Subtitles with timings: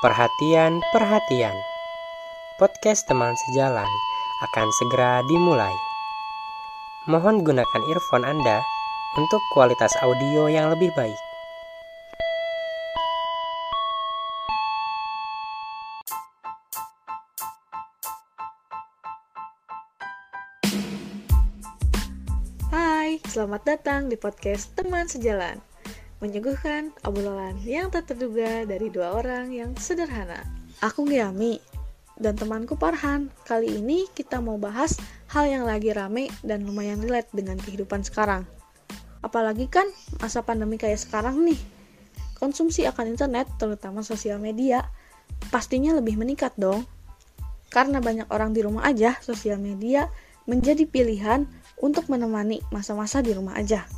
[0.00, 1.52] Perhatian, perhatian.
[2.56, 3.84] Podcast teman sejalan
[4.48, 5.76] akan segera dimulai.
[7.04, 8.64] Mohon gunakan earphone Anda
[9.20, 11.20] untuk kualitas audio yang lebih baik.
[22.72, 25.69] Hai, selamat datang di podcast Teman Sejalan.
[26.20, 30.44] Menyuguhkan obrolan yang tak terduga dari dua orang yang sederhana.
[30.84, 31.56] Aku Giami
[32.20, 33.32] dan temanku Parhan.
[33.48, 35.00] Kali ini kita mau bahas
[35.32, 38.44] hal yang lagi rame dan lumayan relate dengan kehidupan sekarang.
[39.24, 39.88] Apalagi kan
[40.20, 41.56] masa pandemi kayak sekarang nih.
[42.36, 44.84] Konsumsi akan internet, terutama sosial media,
[45.48, 46.84] pastinya lebih meningkat dong.
[47.72, 50.12] Karena banyak orang di rumah aja, sosial media
[50.44, 51.48] menjadi pilihan
[51.80, 53.88] untuk menemani masa-masa di rumah aja.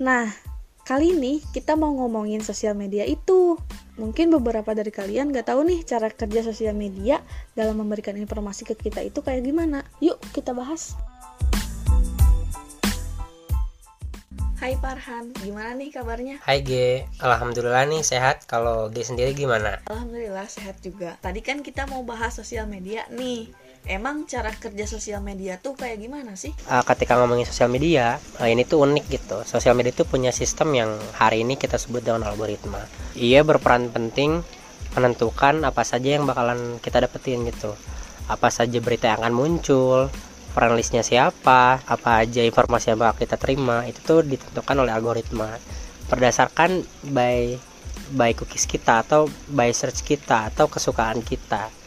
[0.00, 0.53] Nah,
[0.84, 3.56] kali ini kita mau ngomongin sosial media itu.
[3.96, 7.24] Mungkin beberapa dari kalian gak tahu nih cara kerja sosial media
[7.56, 9.80] dalam memberikan informasi ke kita itu kayak gimana.
[10.04, 10.92] Yuk kita bahas.
[14.60, 16.40] Hai Parhan, gimana nih kabarnya?
[16.40, 18.48] Hai G, Alhamdulillah nih sehat.
[18.48, 19.84] Kalau G sendiri gimana?
[19.88, 21.20] Alhamdulillah sehat juga.
[21.20, 23.52] Tadi kan kita mau bahas sosial media nih.
[23.84, 26.56] Emang cara kerja sosial media tuh kayak gimana sih?
[26.72, 29.44] Uh, ketika ngomongin sosial media, uh, ini tuh unik gitu.
[29.44, 32.80] Sosial media itu punya sistem yang hari ini kita sebut dengan algoritma.
[33.12, 34.40] Ia berperan penting
[34.96, 37.76] menentukan apa saja yang bakalan kita dapetin gitu.
[38.24, 40.08] Apa saja berita yang akan muncul,
[40.56, 45.60] friend listnya siapa, apa aja informasi yang bakal kita terima, itu tuh ditentukan oleh algoritma.
[46.08, 47.60] Berdasarkan by
[48.16, 51.83] by cookies kita atau by search kita atau kesukaan kita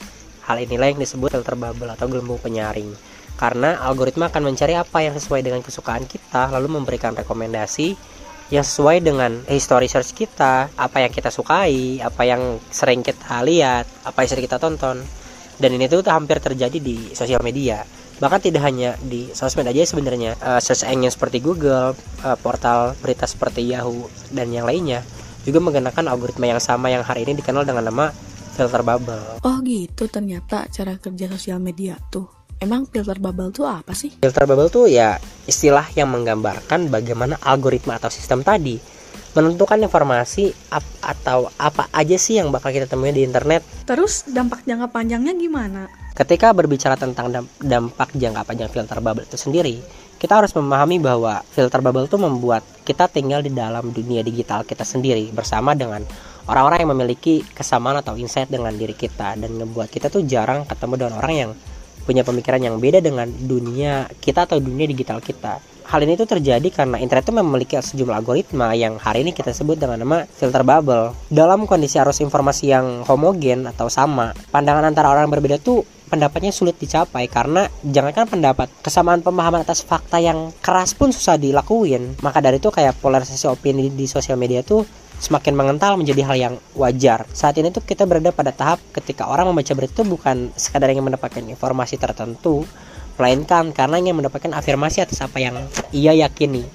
[0.47, 2.95] Hal inilah yang disebut filter bubble atau gelembung penyaring.
[3.35, 7.93] Karena algoritma akan mencari apa yang sesuai dengan kesukaan kita, lalu memberikan rekomendasi
[8.47, 13.85] yang sesuai dengan history search kita, apa yang kita sukai, apa yang sering kita lihat,
[14.07, 15.03] apa yang sering kita tonton.
[15.59, 17.83] Dan ini tuh hampir terjadi di sosial media.
[18.17, 21.93] Bahkan tidak hanya di sosmed aja sebenarnya, uh, search engine seperti Google,
[22.25, 25.05] uh, portal berita seperti Yahoo dan yang lainnya
[25.47, 28.11] juga menggunakan algoritma yang sama yang hari ini dikenal dengan nama
[28.57, 29.37] filter bubble.
[29.45, 32.25] Oh gitu ternyata cara kerja sosial media tuh.
[32.57, 34.17] Emang filter bubble tuh apa sih?
[34.17, 38.97] Filter bubble tuh ya istilah yang menggambarkan bagaimana algoritma atau sistem tadi
[39.37, 43.61] menentukan informasi ap atau apa aja sih yang bakal kita temui di internet.
[43.85, 45.85] Terus dampak jangka panjangnya gimana?
[46.17, 49.77] Ketika berbicara tentang dampak jangka panjang filter bubble itu sendiri,
[50.17, 54.81] kita harus memahami bahwa filter bubble itu membuat kita tinggal di dalam dunia digital kita
[54.81, 56.01] sendiri bersama dengan
[56.47, 60.93] orang-orang yang memiliki kesamaan atau insight dengan diri kita dan ngebuat kita tuh jarang ketemu
[60.95, 61.51] dengan orang yang
[62.07, 65.59] punya pemikiran yang beda dengan dunia kita atau dunia digital kita.
[65.87, 69.79] Hal ini tuh terjadi karena internet itu memiliki sejumlah algoritma yang hari ini kita sebut
[69.79, 71.15] dengan nama filter bubble.
[71.31, 76.55] Dalam kondisi arus informasi yang homogen atau sama, pandangan antara orang yang berbeda tuh pendapatnya
[76.55, 82.39] sulit dicapai karena jangankan pendapat kesamaan pemahaman atas fakta yang keras pun susah dilakuin maka
[82.39, 87.25] dari itu kayak polarisasi opini di sosial media tuh semakin mengental menjadi hal yang wajar.
[87.33, 91.05] Saat ini tuh kita berada pada tahap ketika orang membaca berita itu bukan sekadar ingin
[91.05, 92.63] mendapatkan informasi tertentu,
[93.17, 95.57] melainkan karena ingin mendapatkan afirmasi atas apa yang
[95.89, 96.65] ia yakini.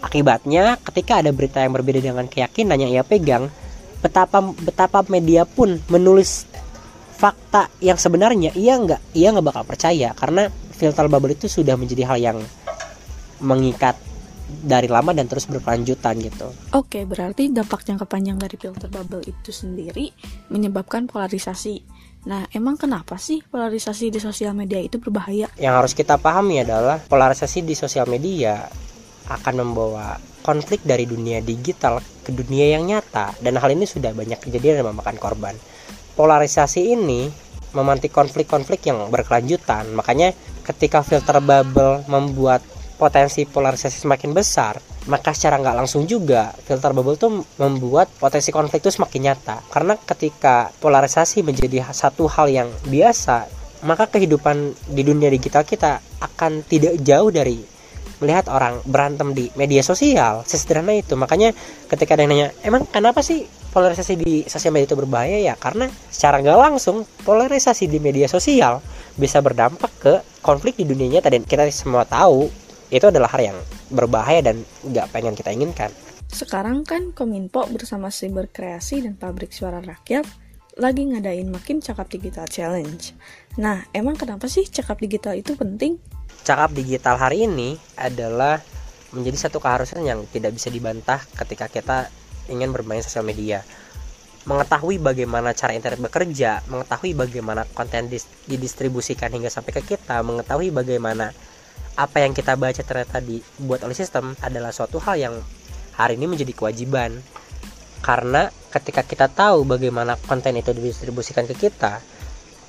[0.00, 3.52] Akibatnya, ketika ada berita yang berbeda dengan keyakinan yang ia pegang,
[4.00, 6.48] betapa betapa media pun menulis
[7.20, 12.08] fakta yang sebenarnya ia nggak ia nggak bakal percaya karena filter bubble itu sudah menjadi
[12.08, 12.38] hal yang
[13.44, 13.92] mengikat
[14.50, 16.50] dari lama dan terus berkelanjutan gitu.
[16.74, 20.10] Oke, berarti dampak jangka panjang dari filter bubble itu sendiri
[20.50, 21.82] menyebabkan polarisasi.
[22.28, 25.48] Nah, emang kenapa sih polarisasi di sosial media itu berbahaya?
[25.56, 28.68] Yang harus kita pahami adalah polarisasi di sosial media
[29.30, 34.36] akan membawa konflik dari dunia digital ke dunia yang nyata dan hal ini sudah banyak
[34.42, 35.54] kejadian dan memakan korban.
[36.18, 37.30] Polarisasi ini
[37.72, 39.94] memantik konflik-konflik yang berkelanjutan.
[39.94, 40.34] Makanya
[40.66, 42.60] ketika filter bubble membuat
[43.00, 44.76] potensi polarisasi semakin besar,
[45.08, 49.64] maka secara nggak langsung juga filter bubble tuh membuat potensi konflik itu semakin nyata.
[49.72, 53.48] Karena ketika polarisasi menjadi satu hal yang biasa,
[53.88, 57.80] maka kehidupan di dunia digital kita akan tidak jauh dari
[58.20, 60.44] melihat orang berantem di media sosial.
[60.44, 61.16] Sesederhana itu.
[61.16, 61.56] Makanya
[61.88, 65.56] ketika ada yang nanya, emang kenapa sih polarisasi di sosial media itu berbahaya ya?
[65.56, 68.84] Karena secara nggak langsung polarisasi di media sosial
[69.16, 70.14] bisa berdampak ke
[70.44, 72.52] konflik di dunia nyata dan kita semua tahu
[72.90, 73.58] itu adalah hal yang
[73.94, 75.90] berbahaya dan nggak pengen kita inginkan.
[76.30, 80.26] Sekarang kan Kominfo bersama Siber Kreasi dan Pabrik Suara Rakyat
[80.78, 83.12] lagi ngadain makin cakap digital challenge.
[83.58, 85.98] Nah, emang kenapa sih cakap digital itu penting?
[86.46, 88.62] Cakap digital hari ini adalah
[89.10, 91.96] menjadi satu keharusan yang tidak bisa dibantah ketika kita
[92.46, 93.62] ingin bermain sosial media.
[94.40, 98.08] mengetahui bagaimana cara internet bekerja, mengetahui bagaimana konten
[98.48, 101.28] didistribusikan hingga sampai ke kita, mengetahui bagaimana
[102.00, 105.34] apa yang kita baca ternyata dibuat oleh sistem adalah suatu hal yang
[105.96, 107.20] hari ini menjadi kewajiban.
[108.00, 112.00] Karena ketika kita tahu bagaimana konten itu didistribusikan ke kita,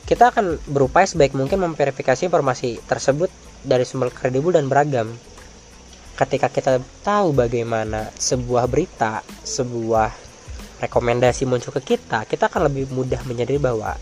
[0.03, 3.31] kita akan berupaya sebaik mungkin memverifikasi informasi tersebut
[3.63, 5.07] dari sumber kredibel dan beragam.
[6.19, 10.11] Ketika kita tahu bagaimana sebuah berita, sebuah
[10.83, 13.95] rekomendasi muncul ke kita, kita akan lebih mudah menyadari bahwa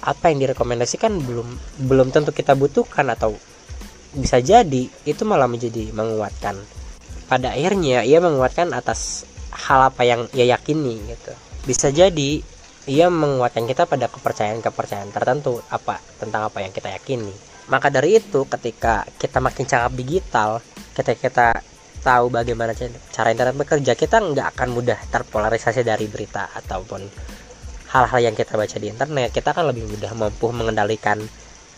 [0.00, 1.48] apa yang direkomendasikan belum
[1.90, 3.34] belum tentu kita butuhkan atau
[4.14, 6.58] bisa jadi itu malah menjadi menguatkan.
[7.30, 9.22] Pada akhirnya ia menguatkan atas
[9.54, 11.32] hal apa yang ia yakini gitu.
[11.66, 12.42] Bisa jadi
[12.90, 17.30] ia menguatkan kita pada kepercayaan-kepercayaan tertentu apa tentang apa yang kita yakini.
[17.70, 20.58] Maka dari itu ketika kita makin cakap digital,
[20.96, 21.48] ketika kita
[22.00, 22.72] tahu bagaimana
[23.12, 27.04] cara internet bekerja kita nggak akan mudah terpolarisasi dari berita ataupun
[27.92, 31.20] hal-hal yang kita baca di internet kita akan lebih mudah mampu mengendalikan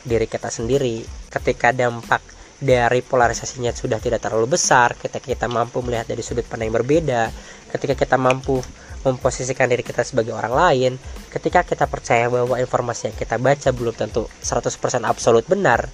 [0.03, 1.03] diri kita sendiri.
[1.31, 2.23] Ketika dampak
[2.63, 7.35] dari polarisasinya sudah tidak terlalu besar ketika kita mampu melihat dari sudut pandang yang berbeda
[7.75, 8.63] ketika kita mampu
[9.03, 10.93] memposisikan diri kita sebagai orang lain
[11.27, 15.91] ketika kita percaya bahwa informasi yang kita baca belum tentu 100% absolut benar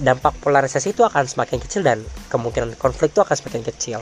[0.00, 2.00] dampak polarisasi itu akan semakin kecil dan
[2.32, 4.00] kemungkinan konflik itu akan semakin kecil.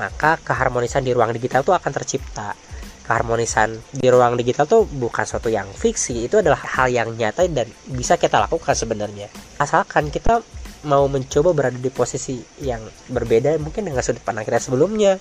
[0.00, 2.56] Maka keharmonisan di ruang digital itu akan tercipta
[3.04, 7.68] keharmonisan di ruang digital tuh bukan suatu yang fiksi itu adalah hal yang nyata dan
[7.92, 9.28] bisa kita lakukan sebenarnya.
[9.60, 10.40] Asalkan kita
[10.88, 12.80] mau mencoba berada di posisi yang
[13.12, 15.20] berbeda mungkin dengan sudut pandang kita sebelumnya.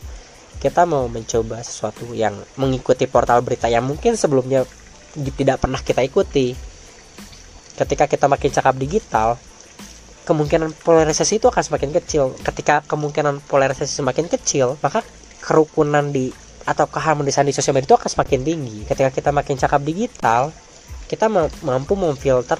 [0.54, 4.64] Kita mau mencoba sesuatu yang mengikuti portal berita yang mungkin sebelumnya
[5.36, 6.56] tidak pernah kita ikuti.
[7.74, 9.36] Ketika kita makin cakap digital
[10.24, 12.32] kemungkinan polarisasi itu akan semakin kecil.
[12.40, 15.04] Ketika kemungkinan polarisasi semakin kecil, maka
[15.44, 16.32] kerukunan di
[16.64, 18.78] atau keharmonisan di sosial media itu akan semakin tinggi.
[18.88, 20.52] Ketika kita makin cakap digital,
[21.08, 21.28] kita
[21.64, 22.60] mampu memfilter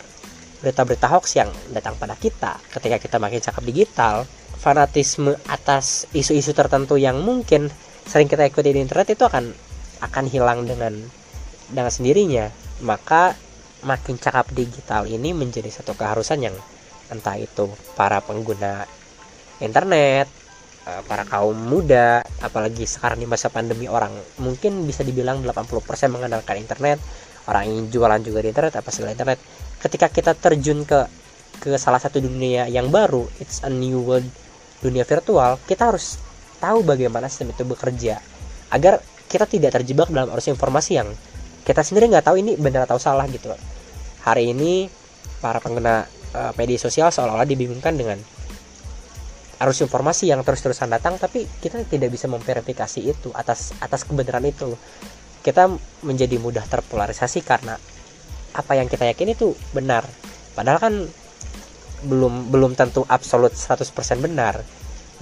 [0.64, 2.60] berita-berita hoax yang datang pada kita.
[2.72, 4.24] Ketika kita makin cakap digital,
[4.60, 7.68] fanatisme atas isu-isu tertentu yang mungkin
[8.08, 9.52] sering kita ikuti di internet itu akan
[10.04, 10.96] akan hilang dengan
[11.68, 12.48] dengan sendirinya.
[12.84, 13.36] Maka
[13.84, 16.56] makin cakap digital ini menjadi satu keharusan yang
[17.12, 17.68] entah itu
[18.00, 18.88] para pengguna
[19.60, 20.43] internet
[20.84, 24.12] para kaum muda apalagi sekarang di masa pandemi orang
[24.44, 25.64] mungkin bisa dibilang 80%
[26.12, 27.00] mengandalkan internet.
[27.44, 29.40] Orang yang jualan juga di internet apa segala internet.
[29.80, 31.08] Ketika kita terjun ke
[31.64, 34.26] ke salah satu dunia yang baru it's a new world
[34.84, 36.20] dunia virtual kita harus
[36.60, 38.20] tahu bagaimana sistem itu bekerja.
[38.72, 41.12] Agar kita tidak terjebak dalam arus informasi yang
[41.64, 43.52] kita sendiri nggak tahu ini benar atau salah gitu.
[44.24, 44.88] Hari ini
[45.40, 48.20] para pengguna uh, media sosial seolah-olah dibingungkan dengan
[49.64, 54.76] arus informasi yang terus-terusan datang tapi kita tidak bisa memverifikasi itu atas atas kebenaran itu.
[55.44, 55.72] Kita
[56.04, 57.76] menjadi mudah terpolarisasi karena
[58.54, 60.04] apa yang kita yakin itu benar.
[60.54, 60.94] Padahal kan
[62.04, 63.88] belum belum tentu absolut 100%
[64.20, 64.60] benar.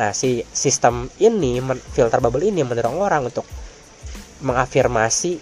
[0.01, 1.61] Nah si sistem ini
[1.93, 3.45] filter bubble ini mendorong orang untuk
[4.41, 5.37] mengafirmasi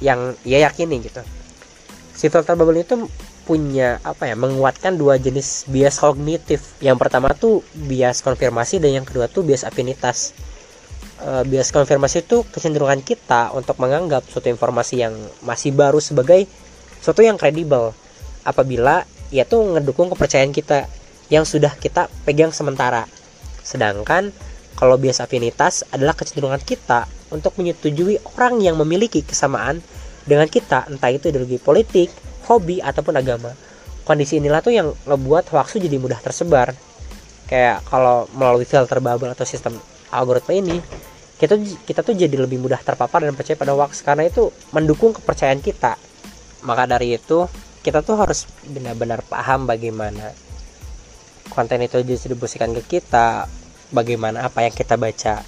[0.00, 1.20] yang ia yakini gitu.
[2.16, 2.96] Si filter bubble itu
[3.44, 6.74] punya apa ya menguatkan dua jenis bias kognitif.
[6.80, 10.32] Yang pertama tuh bias konfirmasi dan yang kedua tuh bias afinitas.
[11.20, 15.14] E, bias konfirmasi itu kecenderungan kita untuk menganggap suatu informasi yang
[15.44, 16.48] masih baru sebagai
[17.04, 17.92] suatu yang kredibel.
[18.42, 20.88] Apabila ia tuh ngedukung kepercayaan kita
[21.28, 23.04] yang sudah kita pegang sementara.
[23.60, 24.32] Sedangkan
[24.74, 29.80] kalau bias afinitas adalah kecenderungan kita untuk menyetujui orang yang memiliki kesamaan
[30.24, 32.08] dengan kita entah itu ideologi politik
[32.46, 33.52] hobi ataupun agama.
[34.04, 36.76] Kondisi inilah tuh yang ngebuat hoax jadi mudah tersebar.
[37.48, 39.76] Kayak kalau melalui filter bubble atau sistem
[40.12, 40.80] algoritma ini
[41.34, 45.60] kita kita tuh jadi lebih mudah terpapar dan percaya pada hoax karena itu mendukung kepercayaan
[45.60, 45.96] kita.
[46.64, 47.48] Maka dari itu
[47.84, 50.32] kita tuh harus benar-benar paham bagaimana
[51.52, 53.44] konten itu distribusikan ke kita
[53.92, 55.44] bagaimana apa yang kita baca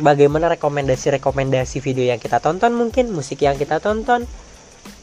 [0.00, 4.24] bagaimana rekomendasi-rekomendasi video yang kita tonton mungkin musik yang kita tonton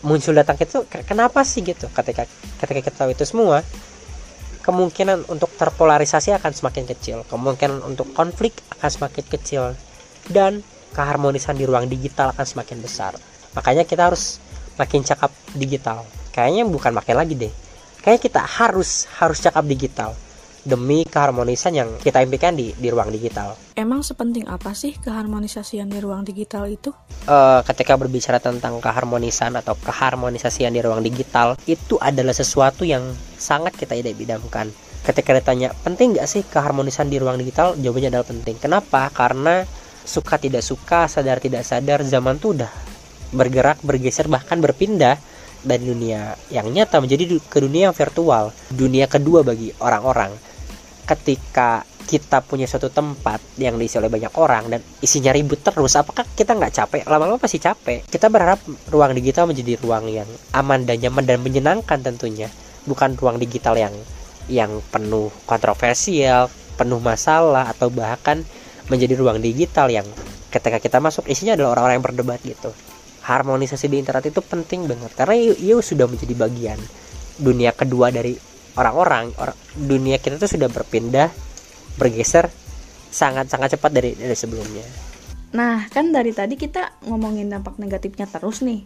[0.05, 1.65] muncul datang itu kenapa sih?
[1.65, 1.89] gitu.
[1.91, 2.29] Ketika
[2.61, 3.65] ketika kita tahu itu semua
[4.61, 7.23] kemungkinan untuk terpolarisasi akan semakin kecil.
[7.27, 9.63] Kemungkinan untuk konflik akan semakin kecil.
[10.27, 10.59] Dan
[10.91, 13.15] keharmonisan di ruang digital akan semakin besar.
[13.55, 14.43] Makanya kita harus
[14.75, 16.03] makin cakap digital.
[16.35, 17.53] Kayaknya bukan makin lagi deh.
[18.03, 20.13] Kayaknya kita harus harus cakap digital
[20.67, 23.55] demi keharmonisan yang kita impikan di di ruang digital.
[23.79, 26.91] Emang sepenting apa sih keharmonisasian di ruang digital itu?
[27.23, 33.79] Uh, ketika berbicara tentang keharmonisan atau keharmonisasian di ruang digital itu adalah sesuatu yang sangat
[33.79, 34.67] kita tidak bidamkan.
[35.07, 38.59] Ketika ditanya penting nggak sih keharmonisan di ruang digital, jawabannya adalah penting.
[38.59, 39.07] Kenapa?
[39.15, 39.63] Karena
[40.07, 42.71] suka tidak suka sadar tidak sadar zaman tuh udah
[43.35, 45.19] bergerak bergeser bahkan berpindah
[45.67, 50.31] dari dunia yang nyata menjadi ke dunia yang virtual dunia kedua bagi orang-orang
[51.07, 56.23] ketika kita punya suatu tempat yang diisi oleh banyak orang dan isinya ribut terus apakah
[56.23, 57.03] kita nggak capek?
[57.03, 58.07] Lama-lama pasti capek.
[58.07, 62.47] Kita berharap ruang digital menjadi ruang yang aman dan nyaman dan menyenangkan tentunya
[62.87, 63.91] bukan ruang digital yang
[64.47, 66.47] yang penuh kontroversial
[66.79, 68.45] penuh masalah atau bahkan
[68.87, 70.07] menjadi ruang digital yang
[70.47, 72.71] ketika kita masuk isinya adalah orang-orang yang berdebat gitu.
[73.27, 76.79] Harmonisasi di internet itu penting banget karena ia sudah menjadi bagian
[77.35, 78.39] dunia kedua dari
[78.77, 81.33] orang-orang orang dunia kita tuh sudah berpindah
[81.97, 82.47] bergeser
[83.09, 84.85] sangat-sangat cepat dari dari sebelumnya.
[85.57, 88.85] Nah, kan dari tadi kita ngomongin dampak negatifnya terus nih.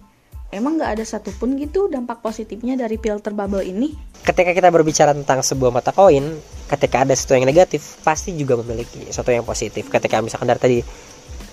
[0.51, 3.95] Emang nggak ada satupun gitu dampak positifnya dari filter bubble ini?
[4.19, 6.27] Ketika kita berbicara tentang sebuah mata koin,
[6.67, 9.87] ketika ada sesuatu yang negatif, pasti juga memiliki sesuatu yang positif.
[9.87, 10.77] Ketika misalkan dari tadi,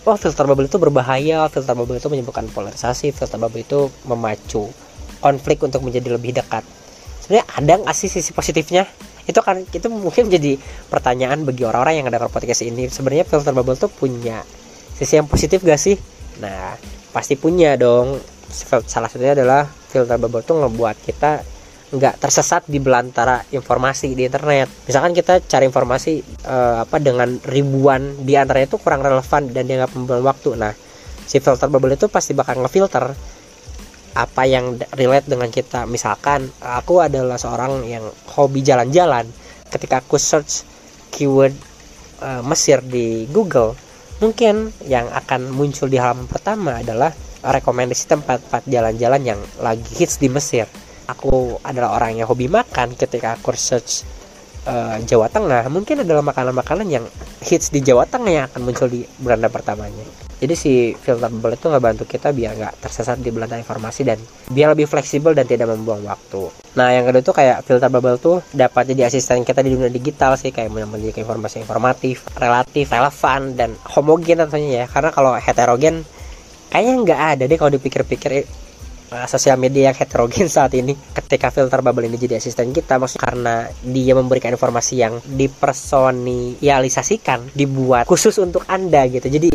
[0.03, 4.67] oh filter bubble itu berbahaya, filter bubble itu menyebabkan polarisasi, filter bubble itu memacu
[5.23, 6.67] konflik untuk menjadi lebih dekat.
[7.29, 8.89] Sebenarnya ada nggak sih sisi positifnya?
[9.29, 10.57] itu kan itu mungkin jadi
[10.89, 14.41] pertanyaan bagi orang-orang yang dengar podcast ini sebenarnya filter bubble tuh punya
[14.97, 16.01] sisi yang positif gak sih
[16.41, 16.73] nah
[17.13, 18.17] pasti punya dong
[18.89, 21.45] salah satunya adalah filter bubble tuh ngebuat kita
[21.89, 24.69] nggak tersesat di belantara informasi di internet.
[24.85, 29.81] Misalkan kita cari informasi uh, apa dengan ribuan di antaranya itu kurang relevan dan dia
[29.81, 30.53] nggak membuang waktu.
[30.53, 30.77] Nah,
[31.25, 33.09] si filter bubble itu pasti bakal ngefilter
[34.19, 35.87] apa yang relate dengan kita.
[35.87, 38.03] Misalkan aku adalah seorang yang
[38.35, 39.31] hobi jalan-jalan.
[39.71, 40.67] Ketika aku search
[41.15, 41.55] keyword
[42.19, 43.79] uh, Mesir di Google
[44.19, 50.27] mungkin yang akan muncul di halaman pertama adalah rekomendasi tempat-tempat jalan-jalan yang lagi hits di
[50.27, 50.67] Mesir.
[51.07, 52.99] Aku adalah orang yang hobi makan.
[52.99, 54.03] Ketika aku search
[54.69, 57.05] uh, Jawa Tengah mungkin adalah makanan-makanan yang
[57.41, 60.05] hits di Jawa Tengah yang akan muncul di beranda pertamanya.
[60.39, 64.71] Jadi si filter bubble itu ngebantu kita biar nggak tersesat di belantara informasi dan biar
[64.71, 66.47] lebih fleksibel dan tidak membuang waktu.
[66.79, 70.39] Nah yang kedua tuh kayak filter bubble tuh dapat jadi asisten kita di dunia digital
[70.39, 74.87] sih kayak menjadi informasi informatif relatif relevan dan homogen tentunya ya.
[74.87, 76.07] Karena kalau heterogen
[76.71, 78.47] kayaknya nggak ada deh kalau dipikir-pikir
[79.13, 83.25] eh, sosial media yang heterogen saat ini ketika filter bubble ini jadi asisten kita maksudnya
[83.25, 89.29] karena dia memberikan informasi yang dipersonialisasikan dibuat khusus untuk anda gitu.
[89.29, 89.51] Jadi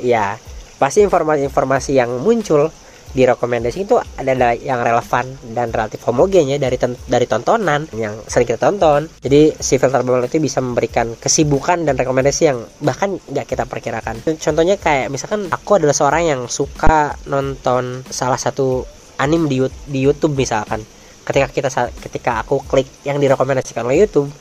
[0.00, 0.38] ya
[0.80, 2.72] pasti informasi-informasi yang muncul
[3.10, 6.78] di rekomendasi itu adalah yang relevan dan relatif homogen ya dari
[7.10, 9.10] dari tontonan yang sering kita tonton.
[9.18, 14.22] Jadi si filter bubble itu bisa memberikan kesibukan dan rekomendasi yang bahkan nggak kita perkirakan.
[14.38, 18.86] Contohnya kayak misalkan aku adalah seorang yang suka nonton salah satu
[19.18, 19.58] anime di,
[19.90, 20.82] di YouTube misalkan.
[21.20, 21.68] Ketika kita
[22.00, 24.32] ketika aku klik yang direkomendasikan oleh YouTube,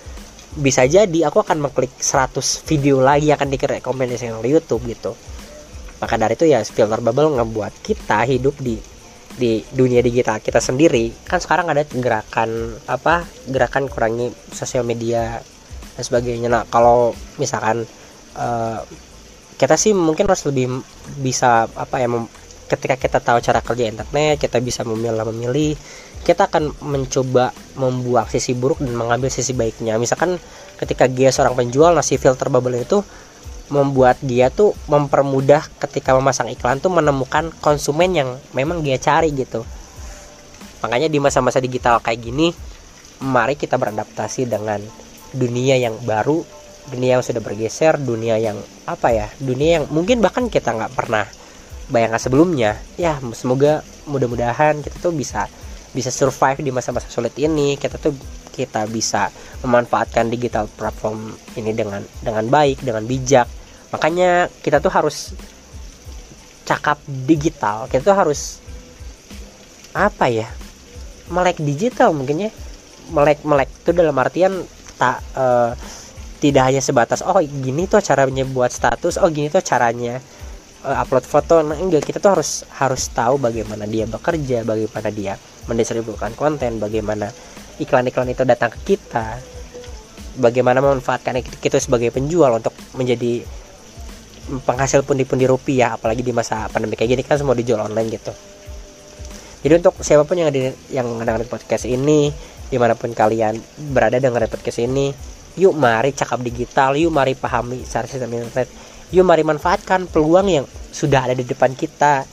[0.57, 2.33] bisa jadi aku akan mengklik 100
[2.65, 5.13] video lagi akan direkomendasikan oleh YouTube gitu
[6.00, 8.79] maka dari itu ya filter bubble ngebuat kita hidup di
[9.39, 11.12] di dunia digital kita sendiri.
[11.24, 15.39] Kan sekarang ada gerakan apa gerakan kurangi sosial media
[15.96, 16.48] dan sebagainya.
[16.51, 17.88] Nah kalau misalkan
[18.36, 18.79] uh,
[19.60, 20.79] kita sih mungkin harus lebih
[21.20, 22.08] bisa apa ya
[22.70, 25.74] ketika kita tahu cara kerja internet kita bisa memilih memilih
[26.22, 29.96] kita akan mencoba membuang sisi buruk dan mengambil sisi baiknya.
[29.96, 30.36] Misalkan
[30.75, 33.00] ketika dia seorang penjual nasi filter bubble itu
[33.69, 39.65] membuat dia tuh mempermudah ketika memasang iklan tuh menemukan konsumen yang memang dia cari gitu.
[40.81, 42.49] Makanya di masa-masa digital kayak gini
[43.19, 44.79] mari kita beradaptasi dengan
[45.35, 46.41] dunia yang baru
[46.89, 48.57] dunia yang sudah bergeser dunia yang
[48.89, 51.29] apa ya dunia yang mungkin bahkan kita nggak pernah
[51.93, 52.79] bayangkan sebelumnya.
[52.97, 55.45] Ya semoga mudah-mudahan kita tuh bisa
[55.93, 57.77] bisa survive di masa-masa sulit ini.
[57.77, 58.15] Kita tuh
[58.53, 59.29] kita bisa
[59.61, 63.59] memanfaatkan digital platform ini dengan dengan baik dengan bijak
[63.89, 65.34] makanya kita tuh harus
[66.65, 67.89] cakap digital.
[67.89, 68.62] Kita tuh harus
[69.89, 70.46] apa ya
[71.34, 72.51] melek digital mungkin ya.
[73.10, 74.53] Melek melek itu dalam artian
[75.01, 75.74] tak uh,
[76.39, 80.22] tidak hanya sebatas oh gini tuh caranya buat status oh gini tuh caranya
[80.86, 81.65] uh, upload foto.
[81.65, 85.34] Nah enggak kita tuh harus harus tahu bagaimana dia bekerja bagaimana dia
[85.65, 87.34] mendistribusikan konten bagaimana
[87.81, 89.39] iklan-iklan itu datang ke kita
[90.38, 93.43] bagaimana memanfaatkan kita sebagai penjual untuk menjadi
[94.65, 98.34] penghasil pundi-pundi rupiah apalagi di masa pandemi kayak gini kan semua dijual online gitu.
[99.60, 102.32] Jadi untuk siapa pun yang di, yang mendengar podcast ini
[102.70, 103.60] di mana pun kalian
[103.91, 105.12] berada dengar podcast ini
[105.58, 108.70] yuk mari cakap digital yuk mari pahami secara sistem internet
[109.10, 112.25] yuk mari manfaatkan peluang yang sudah ada di depan kita.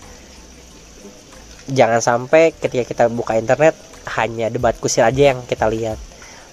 [1.66, 3.75] Jangan sampai ketika kita buka internet
[4.14, 5.99] hanya debat kusir aja yang kita lihat.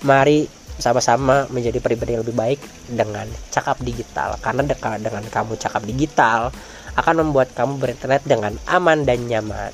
[0.02, 0.50] Mari
[0.82, 6.50] sama-sama menjadi pribadi yang lebih baik dengan cakap digital karena dekat dengan kamu cakap digital
[6.98, 9.72] akan membuat kamu berinternet dengan aman dan nyaman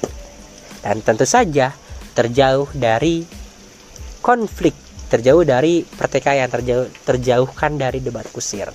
[0.84, 1.72] dan tentu saja
[2.16, 3.24] terjauh dari
[4.20, 4.76] konflik
[5.08, 8.70] terjauh dari pertikaian terjauh terjauhkan dari debat kusir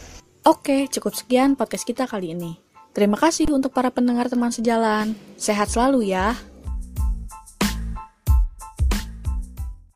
[0.45, 2.61] Oke, cukup sekian podcast kita kali ini.
[2.93, 5.16] Terima kasih untuk para pendengar teman sejalan.
[5.40, 6.37] Sehat selalu ya.